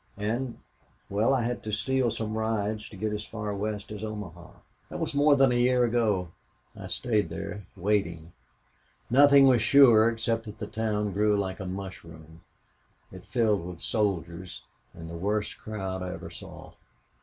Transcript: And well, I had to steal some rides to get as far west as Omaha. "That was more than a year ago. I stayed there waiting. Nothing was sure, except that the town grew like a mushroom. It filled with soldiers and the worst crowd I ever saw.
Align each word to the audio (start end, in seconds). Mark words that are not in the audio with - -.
And 0.17 0.57
well, 1.11 1.31
I 1.31 1.43
had 1.43 1.61
to 1.61 1.71
steal 1.71 2.09
some 2.09 2.33
rides 2.35 2.89
to 2.89 2.97
get 2.97 3.13
as 3.13 3.23
far 3.23 3.53
west 3.53 3.91
as 3.91 4.03
Omaha. 4.03 4.49
"That 4.89 4.99
was 4.99 5.13
more 5.13 5.35
than 5.35 5.51
a 5.51 5.55
year 5.61 5.83
ago. 5.83 6.29
I 6.75 6.87
stayed 6.87 7.29
there 7.29 7.67
waiting. 7.75 8.31
Nothing 9.11 9.45
was 9.45 9.61
sure, 9.61 10.09
except 10.09 10.45
that 10.45 10.57
the 10.57 10.65
town 10.65 11.11
grew 11.13 11.37
like 11.37 11.59
a 11.59 11.67
mushroom. 11.67 12.41
It 13.11 13.27
filled 13.27 13.63
with 13.63 13.79
soldiers 13.79 14.63
and 14.95 15.07
the 15.07 15.13
worst 15.13 15.59
crowd 15.59 16.01
I 16.01 16.13
ever 16.13 16.31
saw. 16.31 16.73